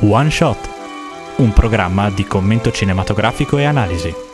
[0.00, 0.68] One Shot,
[1.36, 4.25] un programma di commento cinematografico e analisi.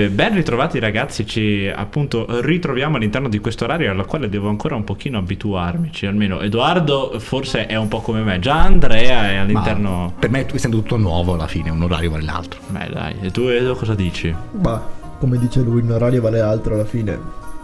[0.00, 4.74] E ben ritrovati ragazzi, ci appunto ritroviamo all'interno di questo orario alla quale devo ancora
[4.74, 9.90] un pochino abituarmici, almeno Edoardo forse è un po' come me, già Andrea è all'interno...
[9.90, 12.60] Ma per me essendo tutto nuovo alla fine, un orario vale l'altro.
[12.68, 14.34] Beh dai, e tu Edo cosa dici?
[14.62, 14.82] Ma
[15.18, 17.18] come dice lui, un orario vale altro alla fine.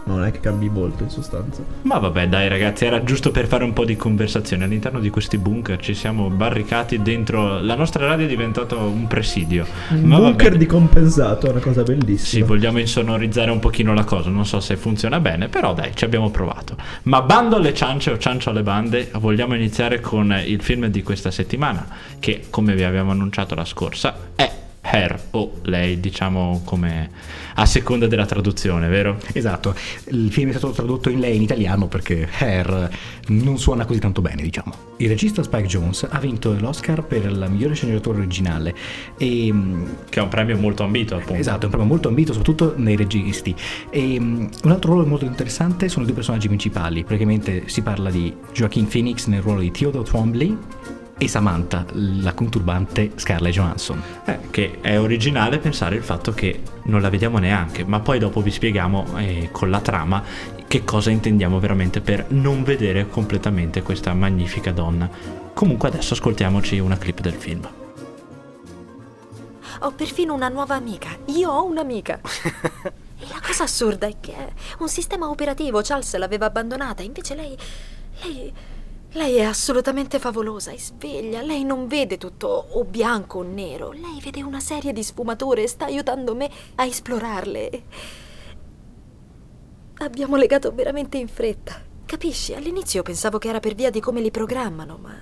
[0.07, 1.61] Non è che cambi molto in sostanza.
[1.83, 4.63] Ma vabbè dai ragazzi, era giusto per fare un po' di conversazione.
[4.63, 7.59] All'interno di questi bunker ci siamo barricati dentro...
[7.61, 9.65] La nostra radio è diventato un presidio.
[9.89, 10.57] Un Ma bunker vabbè.
[10.57, 12.45] di compensato è una cosa Sì, bellissima.
[12.45, 16.29] vogliamo insonorizzare un pochino la cosa, non so se funziona bene, però dai, ci abbiamo
[16.31, 16.75] provato.
[17.03, 21.31] Ma bando alle ciance o ciancio alle bande, vogliamo iniziare con il film di questa
[21.31, 21.85] settimana,
[22.19, 24.51] che come vi abbiamo annunciato la scorsa è
[24.89, 27.09] Her o lei, diciamo come
[27.55, 29.17] a seconda della traduzione, vero?
[29.33, 29.75] Esatto,
[30.09, 32.89] il film è stato tradotto in lei in italiano perché Hair
[33.27, 34.73] non suona così tanto bene, diciamo.
[34.97, 38.75] Il regista Spike Jones ha vinto l'Oscar per il migliore sceneggiatore originale
[39.17, 41.33] e mm, Che è un premio molto ambito, appunto.
[41.33, 43.55] Esatto, è un premio molto ambito soprattutto nei registi.
[43.89, 47.03] E um, un altro ruolo molto interessante sono i due personaggi principali.
[47.03, 50.57] Praticamente si parla di Joaquin Phoenix nel ruolo di Theodore Twombly
[51.17, 54.01] e Samantha, la conturbante Scarlett Johansson.
[54.25, 58.41] Eh, che è originale pensare il fatto che non la vediamo neanche, ma poi dopo
[58.41, 60.23] vi spieghiamo eh, con la trama
[60.67, 65.09] che cosa intendiamo veramente per non vedere completamente questa magnifica donna.
[65.53, 67.67] Comunque adesso ascoltiamoci una clip del film.
[69.81, 71.09] Ho perfino una nuova amica.
[71.25, 72.19] Io ho un'amica.
[73.19, 74.35] e la cosa assurda è che
[74.79, 77.57] un sistema operativo Charles l'aveva abbandonata, invece lei.
[78.23, 78.53] lei.
[79.17, 81.41] Lei è assolutamente favolosa e sveglia.
[81.41, 83.91] Lei non vede tutto o bianco o nero.
[83.91, 87.83] Lei vede una serie di sfumature e sta aiutando me a esplorarle.
[89.97, 91.81] Abbiamo legato veramente in fretta.
[92.05, 92.53] Capisci?
[92.53, 95.15] All'inizio pensavo che era per via di come li programmano, ma.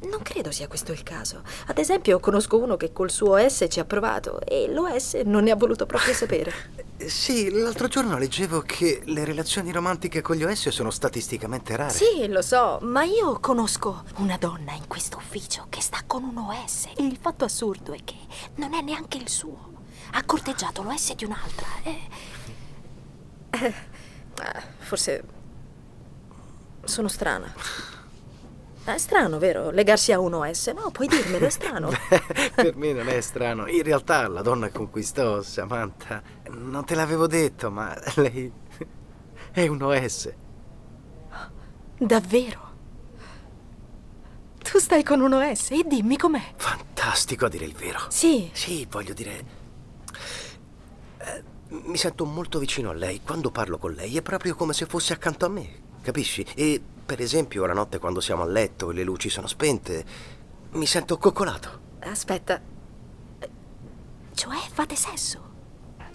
[0.00, 1.42] Non credo sia questo il caso.
[1.66, 5.52] Ad esempio, conosco uno che col suo S ci ha provato e l'OS non ne
[5.52, 6.52] ha voluto proprio sapere.
[7.08, 11.92] Eh, Sì, l'altro giorno leggevo che le relazioni romantiche con gli OS sono statisticamente rare.
[11.92, 16.36] Sì, lo so, ma io conosco una donna in questo ufficio che sta con un
[16.36, 18.18] OS e il fatto assurdo è che
[18.56, 19.76] non è neanche il suo.
[20.12, 21.98] Ha corteggiato l'OS di un'altra e...
[23.50, 23.74] Eh,
[24.42, 25.24] ah, forse
[26.84, 27.52] sono strana.
[28.88, 29.70] È strano, vero?
[29.70, 30.68] Legarsi a un OS?
[30.68, 31.90] No, puoi dirmelo, è strano.
[32.54, 33.66] per me non è strano.
[33.66, 36.22] In realtà la donna con cui sto, Samantha,
[36.52, 38.50] non te l'avevo detto, ma lei
[39.52, 40.32] è un OS.
[41.98, 42.66] Davvero?
[44.58, 46.54] Tu stai con un OS e dimmi com'è.
[46.56, 48.00] Fantastico a dire il vero.
[48.08, 49.44] Sì, Sì, voglio dire...
[51.18, 53.20] eh, mi sento molto vicino a lei.
[53.22, 55.68] Quando parlo con lei è proprio come se fosse accanto a me,
[56.00, 56.42] capisci?
[56.54, 60.04] E per esempio la notte quando siamo a letto e le luci sono spente,
[60.72, 61.80] mi sento coccolato.
[62.00, 62.60] aspetta.
[64.34, 65.47] Cioè, fate sesso?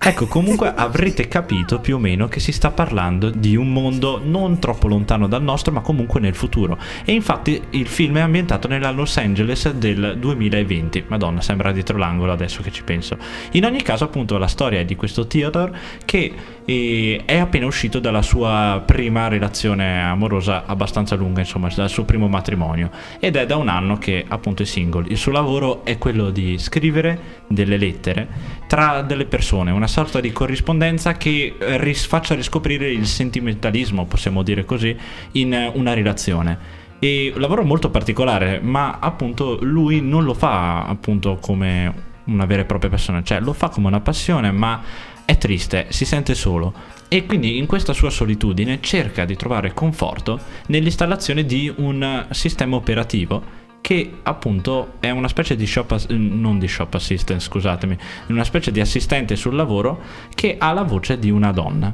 [0.06, 4.60] Ecco, comunque avrete capito più o meno che si sta parlando di un mondo non
[4.60, 6.78] troppo lontano dal nostro, ma comunque nel futuro.
[7.06, 11.06] E infatti il film è ambientato nella Los Angeles del 2020.
[11.08, 13.18] Madonna, sembra dietro l'angolo adesso che ci penso.
[13.52, 16.34] In ogni caso, appunto, la storia è di questo Theodore che
[16.66, 22.28] eh, è appena uscito dalla sua prima relazione amorosa abbastanza lunga, insomma, dal suo primo
[22.28, 22.92] matrimonio.
[23.20, 25.06] Ed è da un anno che appunto è single.
[25.08, 30.32] Il suo lavoro è quello di scrivere delle lettere tra delle persone, una sorta di
[30.32, 34.98] corrispondenza che eh, ris- faccia riscoprire il sentimentalismo, possiamo dire così,
[35.34, 36.58] in eh, una relazione.
[36.98, 41.94] E lavoro molto particolare, ma appunto lui non lo fa appunto come
[42.24, 44.82] una vera e propria persona, cioè lo fa come una passione, ma
[45.24, 46.74] è triste, si sente solo
[47.08, 53.62] e quindi in questa sua solitudine cerca di trovare conforto nell'installazione di un sistema operativo
[53.84, 57.98] che appunto è una specie di shop ass- non di shop assistant, scusatemi,
[58.28, 60.02] una specie di assistente sul lavoro
[60.34, 61.94] che ha la voce di una donna.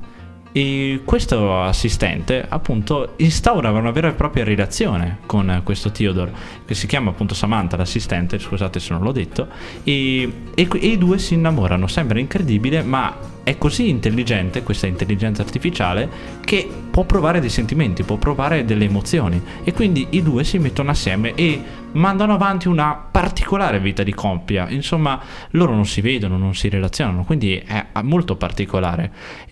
[0.51, 6.31] E questo assistente appunto instaura una vera e propria relazione con questo Theodore,
[6.63, 9.47] che si chiama appunto Samantha, l'assistente, scusate se non l'ho detto,
[9.83, 15.41] e, e e i due si innamorano, sembra incredibile, ma è così intelligente questa intelligenza
[15.41, 16.09] artificiale
[16.41, 19.41] che può provare dei sentimenti, può provare delle emozioni.
[19.63, 21.62] E quindi i due si mettono assieme e
[21.94, 24.69] mandano avanti una particolare vita di coppia.
[24.69, 25.19] Insomma,
[25.51, 29.12] loro non si vedono, non si relazionano, quindi è molto particolare.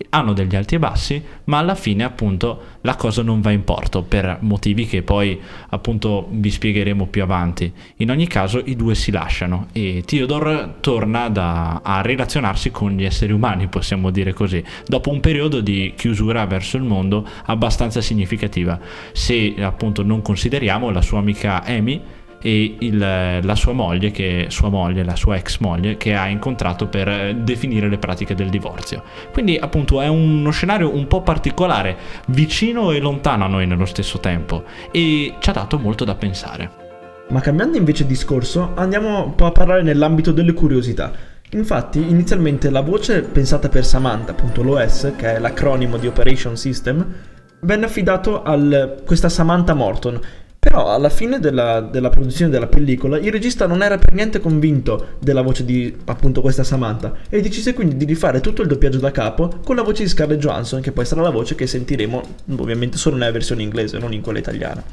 [0.09, 4.03] Hanno degli alti e bassi, ma alla fine appunto la cosa non va in porto
[4.03, 5.39] per motivi che poi
[5.69, 7.71] appunto vi spiegheremo più avanti.
[7.97, 13.03] In ogni caso i due si lasciano e Theodore torna da, a relazionarsi con gli
[13.03, 18.79] esseri umani, possiamo dire così, dopo un periodo di chiusura verso il mondo abbastanza significativa.
[19.11, 22.01] Se appunto non consideriamo la sua amica Amy
[22.41, 26.87] e il, la sua moglie, che, sua moglie, la sua ex moglie, che ha incontrato
[26.87, 29.03] per definire le pratiche del divorzio.
[29.31, 31.97] Quindi appunto è uno scenario un po' particolare,
[32.27, 36.85] vicino e lontano a noi nello stesso tempo e ci ha dato molto da pensare.
[37.29, 41.11] Ma cambiando invece discorso, andiamo un po' a parlare nell'ambito delle curiosità.
[41.51, 47.05] Infatti, inizialmente la voce pensata per Samantha, appunto l'OS, che è l'acronimo di Operation System,
[47.61, 48.57] venne affidato a
[49.05, 50.19] questa Samantha Morton,
[50.67, 55.15] però alla fine della, della, produzione della pellicola il regista non era per niente convinto
[55.19, 59.11] della voce di appunto questa Samantha e decise quindi di rifare tutto il doppiaggio da
[59.11, 62.21] capo con la voce di Scarlett Johansson che poi sarà la voce che sentiremo
[62.57, 64.83] ovviamente solo nella versione inglese, non in quella italiana.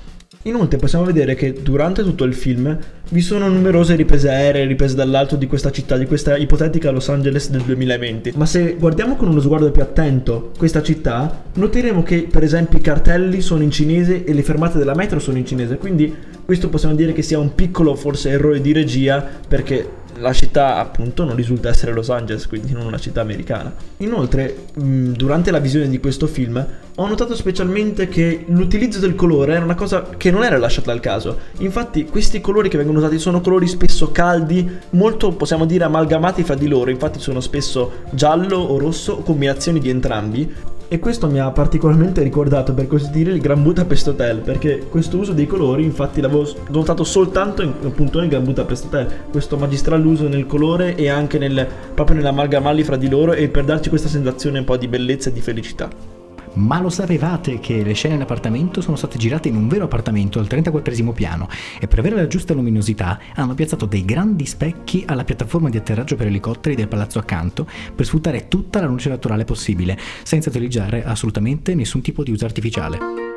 [0.47, 2.77] Inoltre possiamo vedere che durante tutto il film
[3.09, 7.49] vi sono numerose riprese aeree, riprese dall'alto di questa città, di questa ipotetica Los Angeles
[7.49, 8.35] del 2020.
[8.37, 12.83] Ma se guardiamo con uno sguardo più attento questa città, noteremo che per esempio i
[12.83, 16.15] cartelli sono in cinese e le fermate della metro sono in cinese, quindi
[16.45, 21.25] questo possiamo dire che sia un piccolo forse errore di regia perché la città appunto
[21.25, 23.75] non risulta essere Los Angeles, quindi non una città americana.
[23.99, 26.65] Inoltre, durante la visione di questo film,
[26.97, 31.01] ho notato specialmente che l'utilizzo del colore era una cosa che non era lasciata al
[31.01, 31.39] caso.
[31.59, 36.55] Infatti, questi colori che vengono usati sono colori spesso caldi, molto possiamo dire amalgamati fra
[36.55, 40.55] di loro, infatti sono spesso giallo o rosso, combinazioni di entrambi,
[40.89, 45.19] e questo mi ha particolarmente ricordato, per così dire, il Gran Budapest Hotel, perché questo
[45.19, 50.05] uso dei colori, infatti, l'avevo notato soltanto in, appunto nel Gran Budapest Hotel, questo magistrale
[50.07, 54.09] uso nel colore e anche nel, proprio nell'amalgamarli fra di loro e per darci questa
[54.09, 56.14] sensazione un po' di bellezza e di felicità.
[56.55, 60.39] Ma lo sapevate che le scene in appartamento sono state girate in un vero appartamento
[60.39, 61.49] al 34 piano
[61.81, 66.15] e per avere la giusta luminosità hanno piazzato dei grandi specchi alla piattaforma di atterraggio
[66.15, 71.75] per elicotteri del palazzo accanto per sfruttare tutta la luce naturale possibile, senza utilizzare assolutamente
[71.75, 73.34] nessun tipo di uso artificiale.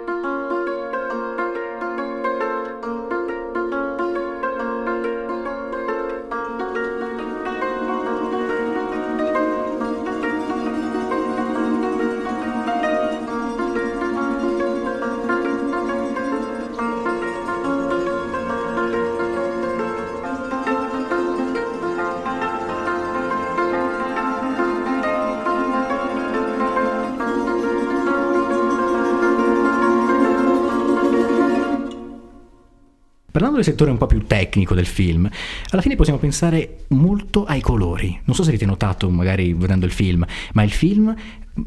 [33.38, 35.30] Parlando del settore un po' più tecnico del film,
[35.70, 38.20] alla fine possiamo pensare molto ai colori.
[38.24, 41.16] Non so se avete notato, magari vedendo il film, ma il film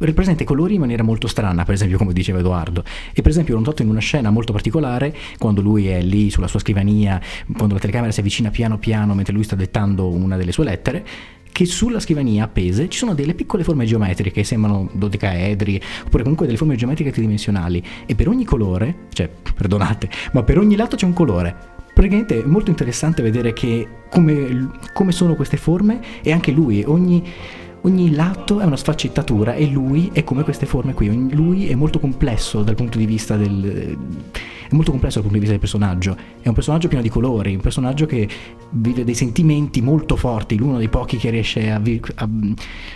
[0.00, 2.82] rappresenta i colori in maniera molto strana, per esempio come diceva Edoardo.
[3.12, 6.49] E per esempio l'ho notato in una scena molto particolare, quando lui è lì sulla
[6.49, 7.20] sua scrivania,
[7.55, 11.06] quando la telecamera si avvicina piano piano mentre lui sta dettando una delle sue lettere,
[11.61, 16.47] che sulla scrivania appese ci sono delle piccole forme geometriche che sembrano dodecaedri oppure comunque
[16.47, 21.05] delle forme geometriche tridimensionali e per ogni colore, cioè perdonate, ma per ogni lato c'è
[21.05, 21.55] un colore.
[21.93, 27.23] Praticamente è molto interessante vedere che come, come sono queste forme e anche lui, ogni,
[27.83, 31.99] ogni lato è una sfaccettatura e lui è come queste forme qui, lui è molto
[31.99, 33.99] complesso dal punto di vista del
[34.71, 36.17] è molto complesso dal punto di vista del personaggio.
[36.41, 38.29] È un personaggio pieno di colori, un personaggio che
[38.71, 41.81] vive dei sentimenti molto forti, l'uno dei pochi che riesce a,
[42.15, 42.29] a,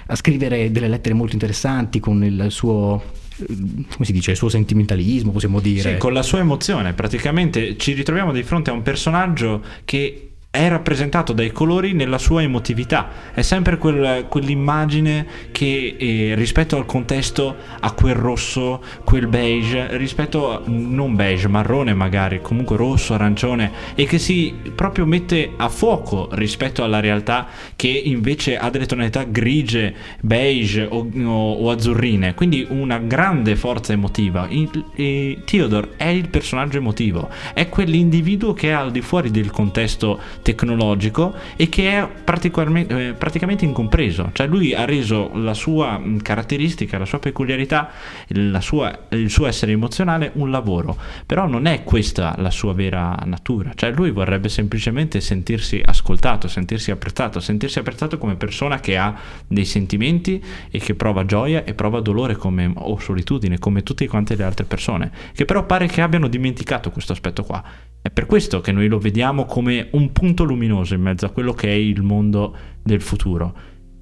[0.07, 5.33] a scrivere delle lettere molto interessanti con il suo come si dice, il suo sentimentalismo,
[5.33, 5.95] possiamo dire.
[5.95, 10.69] Sì, con la sua emozione, praticamente ci ritroviamo di fronte a un personaggio che è
[10.69, 13.33] rappresentato dai colori nella sua emotività.
[13.35, 20.53] È sempre quel, quell'immagine che eh, rispetto al contesto ha quel rosso, quel beige, rispetto
[20.53, 26.29] a, non beige, marrone magari, comunque rosso, arancione, e che si proprio mette a fuoco
[26.35, 32.35] rispetto alla realtà che invece ha delle tonalità grigie, beige o, o, o azzurrine.
[32.35, 34.47] Quindi una grande forza emotiva.
[34.51, 39.51] Il, e Theodore è il personaggio emotivo, è quell'individuo che è al di fuori del
[39.51, 44.29] contesto tecnologico e che è eh, praticamente incompreso.
[44.33, 47.91] Cioè lui ha reso la sua mh, caratteristica, la sua peculiarità,
[48.29, 50.97] la sua- il suo essere emozionale un lavoro.
[51.25, 53.73] Però non è questa la sua vera natura.
[53.75, 59.65] Cioè lui vorrebbe semplicemente sentirsi ascoltato, sentirsi apprezzato, sentirsi apprezzato come persona che ha dei
[59.65, 64.45] sentimenti e che prova gioia e prova dolore come, o solitudine come tutte quante le
[64.45, 65.11] altre persone.
[65.33, 67.63] Che però pare che abbiano dimenticato questo aspetto qua.
[68.07, 71.53] È per questo che noi lo vediamo come un punto luminoso in mezzo a quello
[71.53, 73.55] che è il mondo del futuro.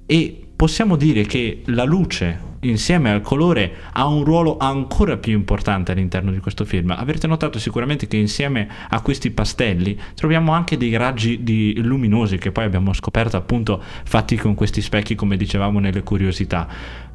[0.07, 5.91] E possiamo dire che la luce insieme al colore ha un ruolo ancora più importante
[5.91, 6.91] all'interno di questo film.
[6.91, 12.63] Avrete notato sicuramente che insieme a questi pastelli troviamo anche dei raggi luminosi che poi
[12.63, 16.67] abbiamo scoperto appunto fatti con questi specchi come dicevamo nelle curiosità.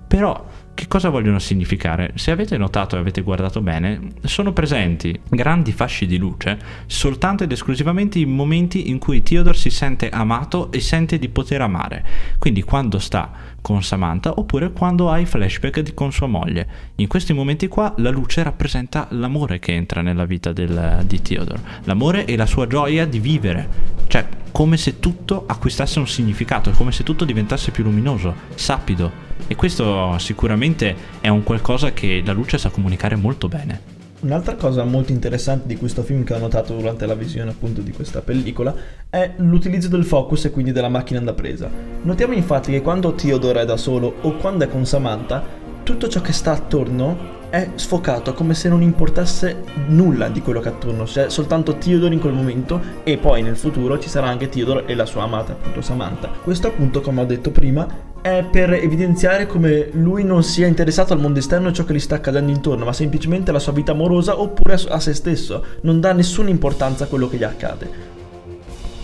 [0.07, 0.47] Però
[0.79, 2.13] che cosa vogliono significare?
[2.15, 6.57] Se avete notato e avete guardato bene, sono presenti grandi fasci di luce
[6.87, 11.63] soltanto ed esclusivamente in momenti in cui Theodore si sente amato e sente di poter
[11.63, 12.05] amare.
[12.39, 16.69] Quindi quando sta con Samantha oppure quando ha i flashback di- con sua moglie.
[16.95, 21.61] In questi momenti qua la luce rappresenta l'amore che entra nella vita del- di Theodore,
[21.83, 23.69] l'amore e la sua gioia di vivere,
[24.07, 29.27] cioè come se tutto acquistasse un significato, come se tutto diventasse più luminoso, sapido.
[29.47, 33.97] E questo sicuramente è un qualcosa che la luce sa comunicare molto bene.
[34.21, 37.93] Un'altra cosa molto interessante di questo film che ho notato durante la visione appunto di
[37.93, 38.75] questa pellicola
[39.09, 41.71] è l'utilizzo del focus e quindi della macchina da presa.
[42.03, 45.45] Notiamo infatti che quando Theodore è da solo o quando è con Samantha,
[45.85, 50.69] tutto ciò che sta attorno è sfocato come se non importasse nulla di quello che
[50.69, 54.85] attorno, c'è soltanto Theodore in quel momento e poi nel futuro ci sarà anche Theodore
[54.87, 56.31] e la sua amata appunto Samantha.
[56.43, 57.87] Questo appunto come ho detto prima
[58.21, 62.01] è per evidenziare come lui non sia interessato al mondo esterno e ciò che gli
[62.01, 66.13] sta accadendo intorno, ma semplicemente alla sua vita amorosa oppure a se stesso, non dà
[66.13, 68.17] nessuna importanza a quello che gli accade.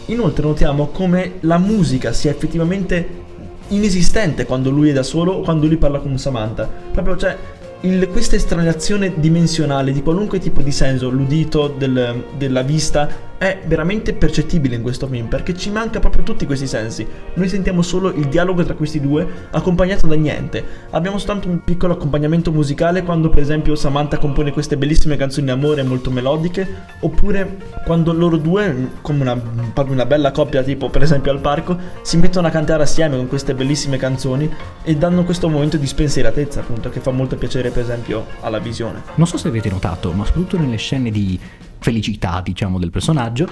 [0.06, 3.22] Inoltre notiamo come la musica sia effettivamente
[3.68, 6.68] inesistente quando lui è da solo o quando lui parla con Samantha.
[6.92, 7.36] Proprio cioè
[7.84, 13.08] il- questa estraneazione dimensionale di qualunque tipo di senso, l'udito, del- della vista,
[13.44, 17.06] è veramente percettibile in questo film perché ci manca proprio tutti questi sensi.
[17.34, 20.64] Noi sentiamo solo il dialogo tra questi due accompagnato da niente.
[20.90, 25.82] Abbiamo soltanto un piccolo accompagnamento musicale quando per esempio Samantha compone queste bellissime canzoni d'amore
[25.82, 26.66] molto melodiche
[27.00, 31.76] oppure quando loro due come una, proprio una bella coppia tipo per esempio al parco
[32.00, 34.50] si mettono a cantare assieme con queste bellissime canzoni
[34.82, 39.02] e danno questo momento di spensieratezza appunto che fa molto piacere per esempio alla visione.
[39.16, 41.38] Non so se avete notato, ma soprattutto nelle scene di
[41.84, 43.46] felicità, diciamo, del personaggio,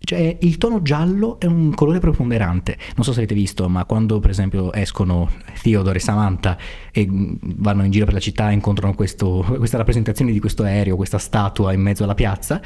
[0.00, 2.78] cioè il tono giallo è un colore preponderante.
[2.96, 5.28] Non so se avete visto, ma quando per esempio escono
[5.60, 6.56] Theodore e Samantha
[6.92, 10.62] e mm, vanno in giro per la città e incontrano questo- questa rappresentazione di questo
[10.62, 12.60] aereo, questa statua in mezzo alla piazza,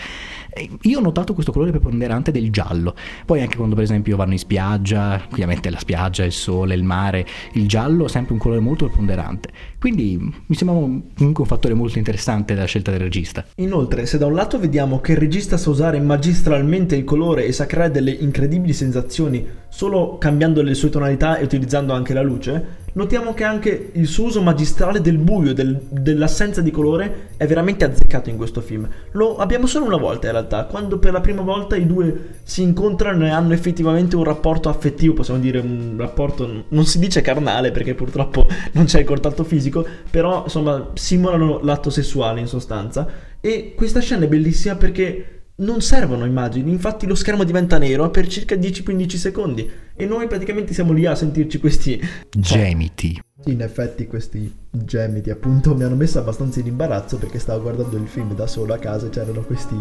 [0.51, 2.95] eh, io ho notato questo colore preponderante del giallo.
[3.25, 7.27] Poi anche quando per esempio vanno in spiaggia, ovviamente la spiaggia, il sole, il mare,
[7.55, 9.51] il giallo è sempre un colore molto preponderante.
[9.81, 13.45] Quindi mi sembra un- comunque un fattore molto interessante della scelta del regista.
[13.57, 17.52] Inoltre, se da un lato vediamo che il regista sa usare magistralmente il colore e
[17.52, 22.81] sa creare delle incredibili sensazioni solo cambiando le sue tonalità e utilizzando anche la luce,
[22.93, 27.85] notiamo che anche il suo uso magistrale del buio, del- dell'assenza di colore, è veramente
[27.85, 28.87] azzeccato in questo film.
[29.12, 32.62] Lo abbiamo solo una volta in realtà, quando per la prima volta i due si
[32.62, 37.71] incontrano e hanno effettivamente un rapporto affettivo, possiamo dire un rapporto, non si dice carnale
[37.71, 43.09] perché purtroppo non c'è il contatto fisico, però insomma simulano l'atto sessuale in sostanza.
[43.41, 48.26] E questa scena è bellissima perché non servono immagini, infatti lo schermo diventa nero per
[48.26, 52.00] circa 10-15 secondi e noi praticamente siamo lì a sentirci questi...
[52.31, 53.21] Gemiti.
[53.47, 58.07] In effetti questi gemiti appunto mi hanno messo abbastanza in imbarazzo perché stavo guardando il
[58.07, 59.75] film da solo a casa e c'erano questi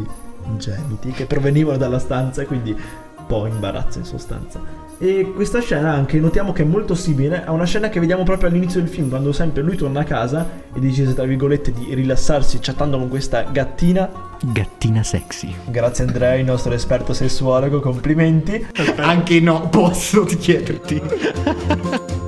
[0.58, 4.60] gemiti che provenivano dalla stanza e quindi un po' imbarazzo in sostanza.
[4.98, 8.50] E questa scena anche notiamo che è molto simile a una scena che vediamo proprio
[8.50, 12.58] all'inizio del film quando sempre lui torna a casa e decide tra virgolette di rilassarsi
[12.60, 15.54] chattando con questa gattina Gattina sexy.
[15.66, 18.68] Grazie Andrea, il nostro esperto sessuologo, complimenti.
[18.98, 22.20] Anche no, posso chiederti.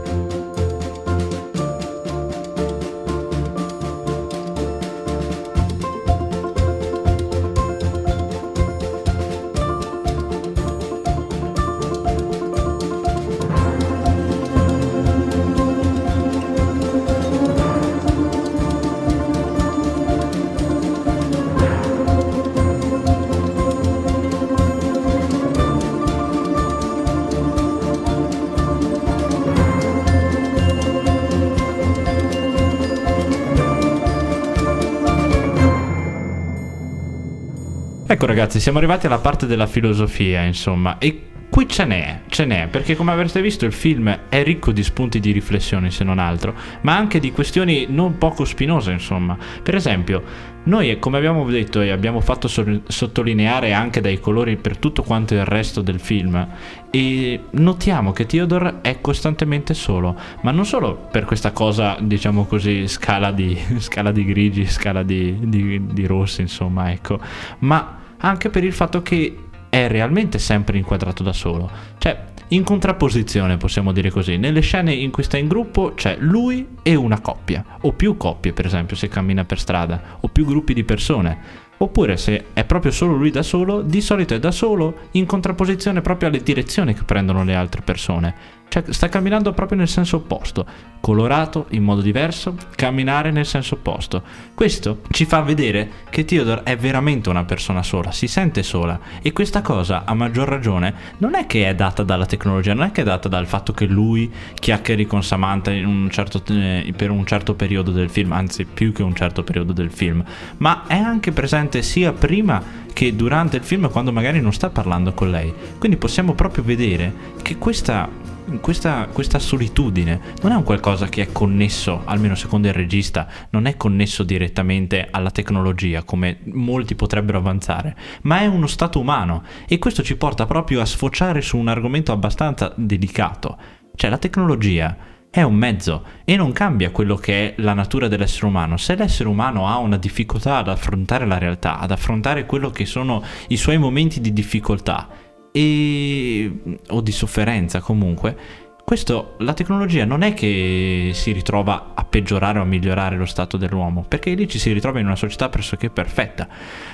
[38.34, 42.96] ragazzi, siamo arrivati alla parte della filosofia, insomma, e Qui ce n'è, ce n'è, perché
[42.96, 46.98] come avrete visto il film è ricco di spunti di riflessione se non altro, ma
[46.98, 49.38] anche di questioni non poco spinose insomma.
[49.62, 50.24] Per esempio,
[50.64, 55.36] noi come abbiamo detto e abbiamo fatto so- sottolineare anche dai colori per tutto quanto
[55.36, 56.44] il resto del film,
[56.90, 62.88] e notiamo che Theodore è costantemente solo, ma non solo per questa cosa, diciamo così,
[62.88, 67.20] scala di, scala di grigi, scala di, di, di rossi, insomma, ecco,
[67.60, 69.38] ma anche per il fatto che
[69.70, 71.70] è realmente sempre inquadrato da solo.
[71.98, 74.38] Cioè, in contrapposizione, possiamo dire così.
[74.38, 78.54] Nelle scene in cui sta in gruppo c'è lui e una coppia, o più coppie,
[78.54, 81.62] per esempio, se cammina per strada, o più gruppi di persone.
[81.78, 86.02] Oppure se è proprio solo lui da solo, di solito è da solo in contrapposizione
[86.02, 88.36] proprio alle direzioni che prendono le altre persone.
[88.74, 90.66] Cioè sta camminando proprio nel senso opposto,
[91.00, 94.24] colorato in modo diverso, camminare nel senso opposto.
[94.56, 99.32] Questo ci fa vedere che Theodore è veramente una persona sola, si sente sola e
[99.32, 103.02] questa cosa a maggior ragione non è che è data dalla tecnologia, non è che
[103.02, 107.54] è data dal fatto che lui chiacchieri con Samantha un certo, eh, per un certo
[107.54, 110.24] periodo del film, anzi più che un certo periodo del film,
[110.58, 115.14] ma è anche presente sia prima che durante il film quando magari non sta parlando
[115.14, 115.54] con lei.
[115.78, 117.14] Quindi possiamo proprio vedere
[117.44, 122.74] che questa questa, questa, solitudine non è un qualcosa che è connesso, almeno secondo il
[122.74, 129.00] regista, non è connesso direttamente alla tecnologia come molti potrebbero avanzare, ma è uno stato
[129.00, 133.58] umano e questo ci porta proprio a sfociare su un argomento abbastanza delicato.
[133.96, 134.98] Cioè la tecnologia
[135.34, 138.78] è un mezzo e non cambia quello che è la natura dell'essere umano.
[138.78, 143.24] Se l'essere umano ha una difficoltà ad affrontare la realtà, ad affrontare quello che sono
[143.48, 145.08] i suoi momenti di difficoltà,
[145.54, 146.52] e,
[146.90, 148.36] o di sofferenza comunque,
[148.84, 153.56] questo, la tecnologia non è che si ritrova a peggiorare o a migliorare lo stato
[153.56, 156.50] dell'uomo, perché lì ci si ritrova in una società pressoché perfetta.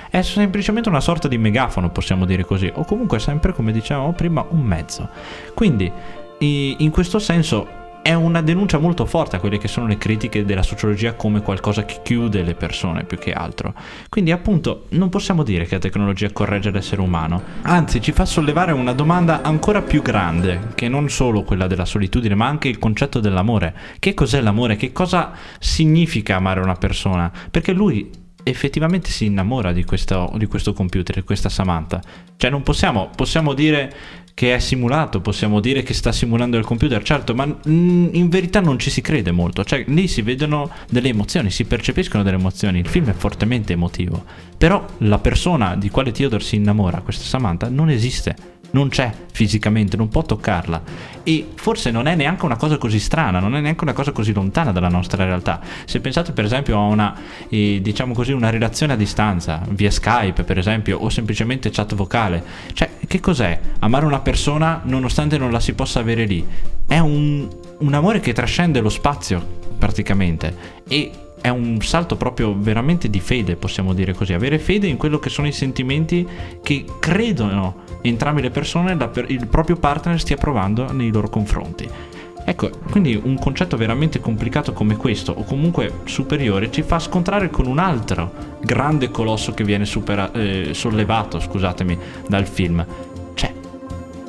[0.08, 4.46] È semplicemente una sorta di megafono, possiamo dire così, o comunque sempre, come dicevamo prima,
[4.50, 5.08] un mezzo.
[5.52, 5.90] Quindi,
[6.38, 10.62] in questo senso, è una denuncia molto forte a quelle che sono le critiche della
[10.62, 13.74] sociologia come qualcosa che chiude le persone più che altro.
[14.08, 18.72] Quindi appunto non possiamo dire che la tecnologia corregge l'essere umano, anzi ci fa sollevare
[18.72, 23.20] una domanda ancora più grande, che non solo quella della solitudine, ma anche il concetto
[23.20, 23.74] dell'amore.
[23.98, 24.76] Che cos'è l'amore?
[24.76, 27.30] Che cosa significa amare una persona?
[27.50, 28.10] Perché lui
[28.42, 32.00] effettivamente si innamora di questo, di questo computer, di questa Samantha.
[32.36, 33.92] Cioè non possiamo, possiamo dire
[34.40, 38.78] che è simulato, possiamo dire che sta simulando il computer, certo, ma in verità non
[38.78, 42.88] ci si crede molto, cioè lì si vedono delle emozioni, si percepiscono delle emozioni, il
[42.88, 44.24] film è fortemente emotivo,
[44.56, 48.34] però la persona di quale Theodore si innamora, questa Samantha, non esiste
[48.72, 50.82] non c'è fisicamente, non può toccarla.
[51.22, 54.32] E forse non è neanche una cosa così strana, non è neanche una cosa così
[54.32, 55.60] lontana dalla nostra realtà.
[55.84, 57.14] Se pensate per esempio a una,
[57.48, 62.42] eh, diciamo così, una relazione a distanza, via Skype per esempio, o semplicemente chat vocale,
[62.72, 63.58] cioè che cos'è?
[63.80, 66.46] Amare una persona nonostante non la si possa avere lì.
[66.86, 70.78] È un, un amore che trascende lo spazio praticamente.
[70.86, 75.18] E è un salto proprio veramente di fede, possiamo dire così, avere fede in quello
[75.18, 76.26] che sono i sentimenti
[76.62, 81.88] che credono entrambe le persone il proprio partner stia provando nei loro confronti.
[82.44, 87.66] Ecco, quindi un concetto veramente complicato come questo, o comunque superiore, ci fa scontrare con
[87.66, 91.98] un altro grande colosso che viene supera- eh, sollevato, scusatemi,
[92.28, 92.84] dal film.
[93.34, 93.52] Cioè,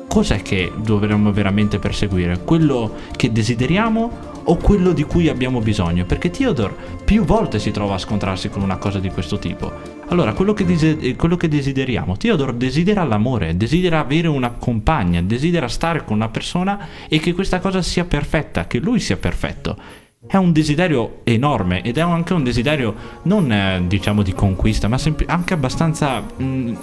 [0.06, 2.40] cos'è che dovremmo veramente perseguire?
[2.44, 6.74] Quello che desideriamo o quello di cui abbiamo bisogno, perché Theodore
[7.04, 9.72] più volte si trova a scontrarsi con una cosa di questo tipo.
[10.08, 15.68] Allora, quello che, dese- quello che desideriamo, Theodore desidera l'amore, desidera avere una compagna, desidera
[15.68, 20.36] stare con una persona e che questa cosa sia perfetta, che lui sia perfetto è
[20.36, 25.24] un desiderio enorme ed è anche un desiderio non eh, diciamo di conquista, ma sempl-
[25.26, 26.74] anche abbastanza mh, mm,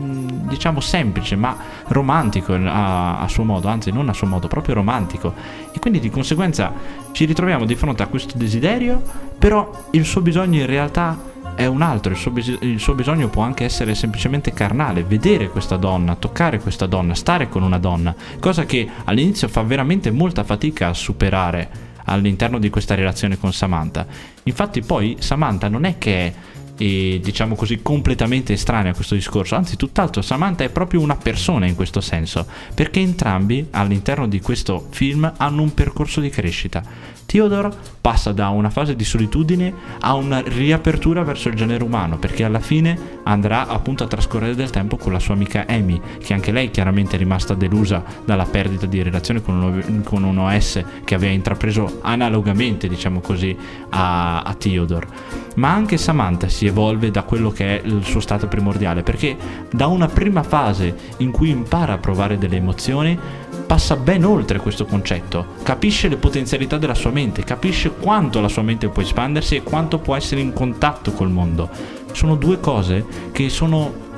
[0.00, 4.74] mm, diciamo semplice, ma romantico a-, a, suo modo, anzi non a suo modo, proprio
[4.74, 5.32] romantico.
[5.72, 6.70] E quindi di conseguenza
[7.12, 9.02] ci ritroviamo di fronte a questo desiderio,
[9.38, 13.28] però il suo bisogno in realtà è un altro, il suo, bis- il suo bisogno
[13.28, 18.14] può anche essere semplicemente carnale, vedere questa donna, toccare questa donna, stare con una donna,
[18.38, 24.06] cosa che all'inizio fa veramente molta fatica a superare all'interno di questa relazione con Samantha.
[24.44, 26.32] Infatti poi Samantha non è che è
[26.76, 31.66] e, diciamo così completamente estranea a questo discorso, anzi tutt'altro Samantha è proprio una persona
[31.66, 36.82] in questo senso, perché entrambi all'interno di questo film hanno un percorso di crescita.
[37.24, 42.44] Theodore passa da una fase di solitudine a una riapertura verso il genere umano, perché
[42.44, 46.52] alla fine andrà appunto a trascorrere del tempo con la sua amica Amy, che anche
[46.52, 51.14] lei chiaramente è rimasta delusa dalla perdita di relazione con un, con un OS che
[51.14, 53.56] aveva intrapreso analogamente, diciamo così,
[53.90, 55.06] a, a Theodore.
[55.54, 59.36] Ma anche Samantha si evolve da quello che è il suo stato primordiale, perché
[59.70, 63.18] da una prima fase in cui impara a provare delle emozioni,
[63.66, 68.62] passa ben oltre questo concetto, capisce le potenzialità della sua mente, capisce quanto la sua
[68.62, 71.70] mente può espandersi e quanto può essere in contatto col mondo.
[72.12, 74.10] Sono due cose che sono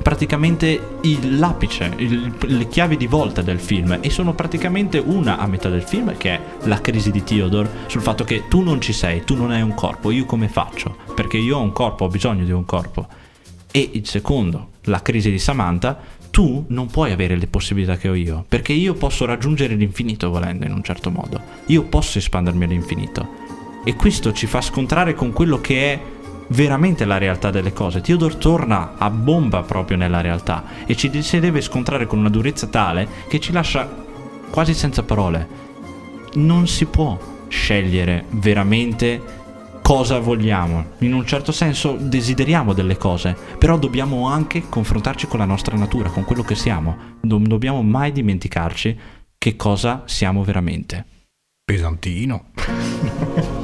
[0.00, 5.82] praticamente l'apice, le chiavi di volta del film e sono praticamente una a metà del
[5.82, 9.34] film che è la crisi di Theodore sul fatto che tu non ci sei, tu
[9.34, 10.96] non hai un corpo, io come faccio?
[11.14, 13.06] Perché io ho un corpo, ho bisogno di un corpo.
[13.70, 15.98] E il secondo, la crisi di Samantha,
[16.30, 20.64] tu non puoi avere le possibilità che ho io, perché io posso raggiungere l'infinito volendo
[20.64, 23.46] in un certo modo, io posso espandermi all'infinito.
[23.84, 26.00] E questo ci fa scontrare con quello che è
[26.48, 28.00] veramente la realtà delle cose.
[28.00, 32.66] Theodore torna a bomba proprio nella realtà e ci si deve scontrare con una durezza
[32.66, 33.88] tale che ci lascia
[34.50, 35.66] quasi senza parole.
[36.34, 39.36] Non si può scegliere veramente
[39.82, 40.92] cosa vogliamo.
[40.98, 46.10] In un certo senso desideriamo delle cose, però dobbiamo anche confrontarci con la nostra natura,
[46.10, 47.16] con quello che siamo.
[47.22, 48.98] Non dobbiamo mai dimenticarci
[49.38, 51.06] che cosa siamo veramente.
[51.64, 52.50] Pesantino.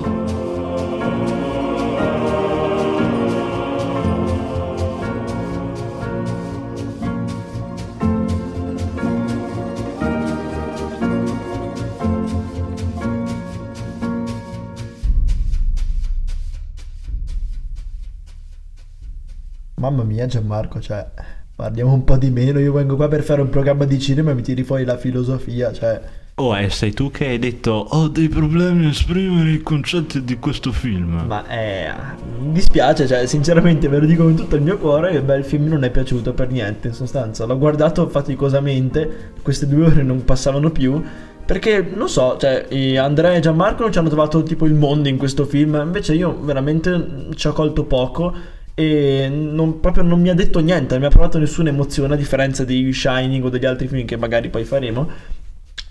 [19.85, 21.07] Mamma mia Gianmarco, cioè,
[21.55, 24.35] parliamo un po' di meno, io vengo qua per fare un programma di cinema e
[24.35, 26.01] mi tiri fuori la filosofia, cioè...
[26.37, 30.38] Oh, eh, sei tu che hai detto ho dei problemi a esprimere i concetti di
[30.38, 31.23] questo film.
[31.27, 31.92] Ma eh,
[32.40, 35.44] mi dispiace, cioè, sinceramente ve lo dico con tutto il mio cuore che beh, il
[35.44, 37.44] film non è piaciuto per niente, in sostanza.
[37.44, 41.01] L'ho guardato faticosamente, queste due ore non passavano più,
[41.44, 42.66] perché non so, cioè,
[42.97, 46.40] Andrea e Gianmarco non ci hanno trovato tipo il mondo in questo film, invece io
[46.40, 51.06] veramente ci ho colto poco e non, proprio non mi ha detto niente, non mi
[51.06, 54.64] ha provato nessuna emozione a differenza di Shining o degli altri film che magari poi
[54.64, 55.08] faremo.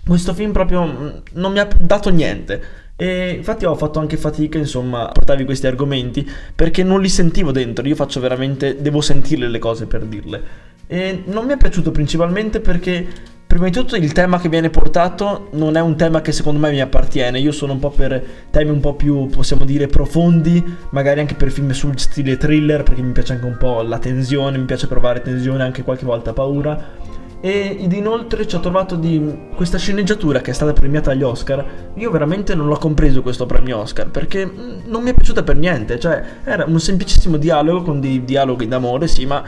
[0.06, 2.82] Questo film proprio mm, non mi ha dato niente.
[2.96, 7.50] E infatti ho fatto anche fatica, insomma, a portarvi questi argomenti perché non li sentivo
[7.52, 7.86] dentro.
[7.88, 10.42] Io faccio veramente, devo sentire le cose per dirle.
[10.86, 13.06] E non mi è piaciuto principalmente perché
[13.54, 16.72] Prima di tutto il tema che viene portato non è un tema che secondo me
[16.72, 21.20] mi appartiene, io sono un po' per temi un po' più, possiamo dire, profondi, magari
[21.20, 24.64] anche per film sul stile thriller, perché mi piace anche un po' la tensione, mi
[24.64, 27.12] piace provare tensione, anche qualche volta paura.
[27.40, 31.64] Ed inoltre ci ho trovato di questa sceneggiatura che è stata premiata agli Oscar.
[31.94, 34.50] Io veramente non l'ho compreso questo premio Oscar perché
[34.84, 36.00] non mi è piaciuta per niente.
[36.00, 39.44] Cioè, era un semplicissimo dialogo con dei dialoghi d'amore, sì, ma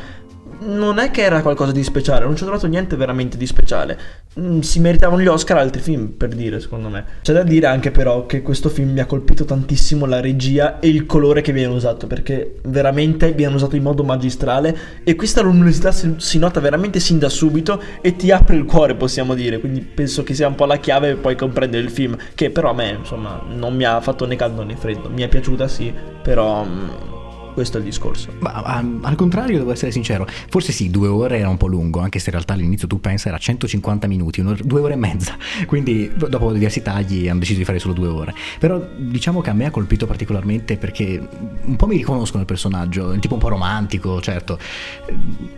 [0.61, 3.99] non è che era qualcosa di speciale, non ci ho trovato niente veramente di speciale.
[4.39, 7.05] Mm, si meritavano gli Oscar altri film, per dire, secondo me.
[7.23, 10.89] C'è da dire anche però che questo film mi ha colpito tantissimo la regia e
[10.89, 15.93] il colore che viene usato, perché veramente viene usato in modo magistrale e questa luminosità
[15.93, 19.59] si, si nota veramente sin da subito e ti apre il cuore, possiamo dire.
[19.59, 22.71] Quindi penso che sia un po' la chiave per poi comprendere il film, che però
[22.71, 25.09] a me, insomma, non mi ha fatto né caldo né freddo.
[25.09, 25.93] Mi è piaciuta sì,
[26.23, 27.16] però mm,
[27.57, 28.33] questo è il discorso.
[28.41, 28.53] Ma
[29.01, 32.27] al contrario, devo essere sincero, forse sì, due ore era un po' lungo, anche se
[32.27, 35.39] in realtà all'inizio tu pensa era 150 minuti, due ore e mezza.
[35.65, 38.35] Quindi dopo diversi tagli hanno deciso di fare solo due ore.
[38.59, 41.27] Però diciamo che a me ha colpito particolarmente perché
[41.65, 44.59] un po' mi riconosco nel personaggio, è tipo un po' romantico, certo.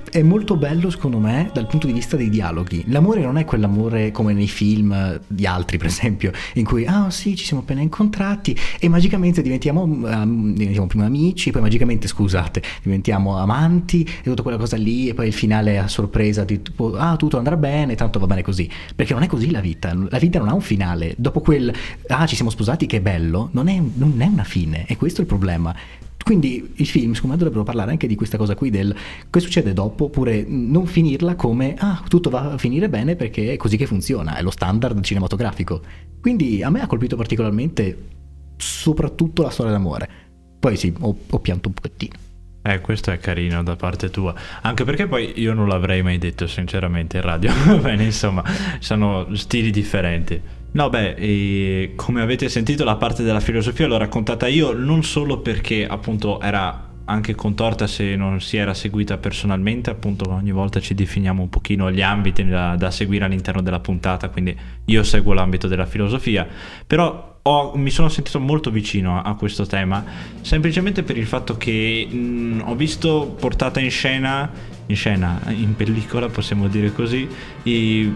[0.08, 2.84] È molto bello secondo me dal punto di vista dei dialoghi.
[2.86, 7.34] L'amore non è quell'amore come nei film di altri, per esempio, in cui ah sì,
[7.34, 12.62] ci siamo appena incontrati e magicamente diventiamo, um, diventiamo prima amici, poi magicamente praticamente, scusate,
[12.82, 16.94] diventiamo amanti e tutta quella cosa lì e poi il finale a sorpresa di tipo,
[16.96, 18.70] ah tutto andrà bene, tanto va bene così.
[18.94, 21.14] Perché non è così la vita, la vita non ha un finale.
[21.16, 21.72] Dopo quel,
[22.08, 25.22] ah ci siamo sposati che bello, non è, non è una fine, e questo è
[25.22, 25.74] il problema.
[26.22, 28.94] Quindi i film, secondo me, dovrebbero parlare anche di questa cosa qui del
[29.30, 33.56] che succede dopo, oppure non finirla come ah, tutto va a finire bene perché è
[33.56, 35.80] così che funziona, è lo standard cinematografico.
[36.20, 38.16] Quindi a me ha colpito particolarmente
[38.58, 40.27] soprattutto la storia d'amore.
[40.58, 42.26] Poi sì, ho, ho pianto un pochettino.
[42.62, 44.34] Eh, questo è carino da parte tua.
[44.62, 47.52] Anche perché poi io non l'avrei mai detto sinceramente in radio.
[47.80, 48.44] Bene, insomma,
[48.78, 50.40] sono stili differenti.
[50.70, 55.86] No, beh, come avete sentito la parte della filosofia l'ho raccontata io non solo perché
[55.86, 61.42] appunto era anche contorta se non si era seguita personalmente, appunto ogni volta ci definiamo
[61.42, 65.86] un pochino gli ambiti da, da seguire all'interno della puntata, quindi io seguo l'ambito della
[65.86, 66.46] filosofia,
[66.86, 70.04] però ho, mi sono sentito molto vicino a, questo tema,
[70.42, 76.28] semplicemente per il fatto che mh, ho visto portata in scena in scena, in pellicola
[76.28, 77.28] possiamo dire così,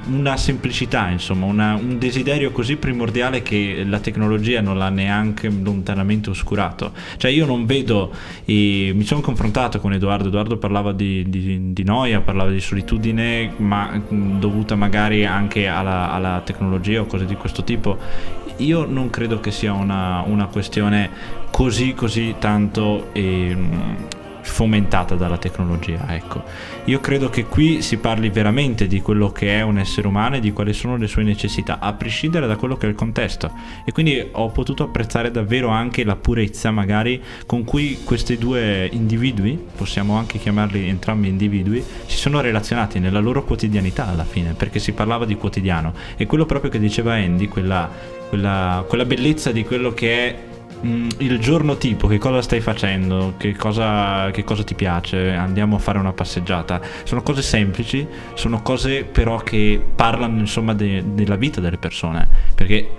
[0.06, 6.30] una semplicità, insomma, una, un desiderio così primordiale che la tecnologia non l'ha neanche lontanamente
[6.30, 6.92] oscurato.
[7.18, 8.10] Cioè io non vedo,
[8.46, 14.00] mi sono confrontato con Edoardo, Edoardo parlava di, di, di noia, parlava di solitudine, ma
[14.08, 17.98] dovuta magari anche alla, alla tecnologia o cose di questo tipo.
[18.58, 21.10] Io non credo che sia una, una questione
[21.50, 23.08] così così tanto...
[23.12, 26.14] Eh, fomentata dalla tecnologia.
[26.14, 26.42] Ecco.
[26.84, 30.40] Io credo che qui si parli veramente di quello che è un essere umano e
[30.40, 33.50] di quali sono le sue necessità, a prescindere da quello che è il contesto.
[33.84, 39.58] E quindi ho potuto apprezzare davvero anche la purezza, magari, con cui questi due individui,
[39.76, 44.92] possiamo anche chiamarli entrambi individui, si sono relazionati nella loro quotidianità alla fine, perché si
[44.92, 45.94] parlava di quotidiano.
[46.16, 47.88] E quello proprio che diceva Andy, quella,
[48.32, 50.50] quella, quella bellezza di quello che è
[50.84, 55.76] Mm, il giorno tipo, che cosa stai facendo, che cosa, che cosa, ti piace, andiamo
[55.76, 56.80] a fare una passeggiata.
[57.04, 62.90] Sono cose semplici, sono cose però che parlano insomma de, della vita delle persone, perché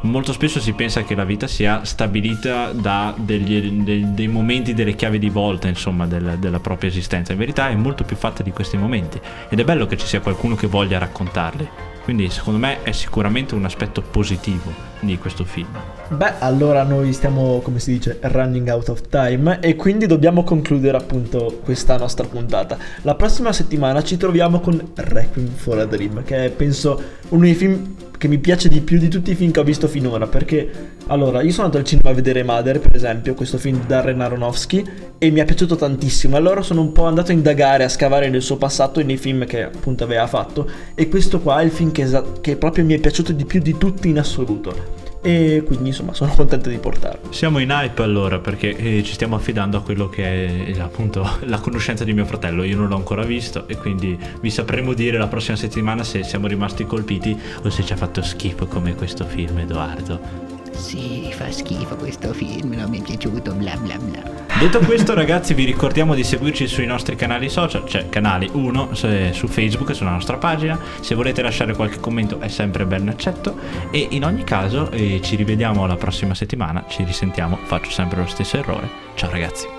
[0.00, 4.96] molto spesso si pensa che la vita sia stabilita da degli, dei, dei, momenti, delle
[4.96, 7.30] chiavi di volta insomma del, della propria esistenza.
[7.30, 10.20] In verità è molto più fatta di questi momenti ed è bello che ci sia
[10.20, 11.68] qualcuno che voglia raccontarli.
[12.08, 15.68] Quindi secondo me è sicuramente un aspetto positivo di questo film.
[16.08, 20.96] Beh, allora noi stiamo, come si dice, running out of time e quindi dobbiamo concludere
[20.96, 22.78] appunto questa nostra puntata.
[23.02, 27.54] La prossima settimana ci troviamo con Requiem for a Dream, che è penso uno dei
[27.54, 30.96] film che mi piace di più di tutti i film che ho visto finora perché
[31.06, 34.20] allora io sono andato al cinema a vedere Mother per esempio questo film di Darren
[34.20, 34.84] Aronofsky
[35.18, 38.42] e mi è piaciuto tantissimo allora sono un po' andato a indagare a scavare nel
[38.42, 41.92] suo passato e nei film che appunto aveva fatto e questo qua è il film
[41.92, 41.97] che,
[42.40, 46.32] che proprio mi è piaciuto di più di tutti in assoluto e quindi insomma sono
[46.34, 47.32] contento di portarlo.
[47.32, 51.58] Siamo in hype allora perché eh, ci stiamo affidando a quello che è appunto la
[51.58, 55.28] conoscenza di mio fratello, io non l'ho ancora visto e quindi vi sapremo dire la
[55.28, 59.58] prossima settimana se siamo rimasti colpiti o se ci ha fatto schifo come questo film
[59.58, 60.46] Edoardo.
[60.70, 64.47] Sì, fa schifo questo film, non mi è piaciuto, bla bla bla.
[64.58, 69.46] Detto questo, ragazzi, vi ricordiamo di seguirci sui nostri canali social, cioè canali 1 su
[69.46, 70.76] Facebook, sulla nostra pagina.
[71.00, 73.56] Se volete lasciare qualche commento è sempre ben accetto.
[73.92, 76.84] E in ogni caso, eh, ci rivediamo la prossima settimana.
[76.88, 78.90] Ci risentiamo, faccio sempre lo stesso errore.
[79.14, 79.77] Ciao ragazzi.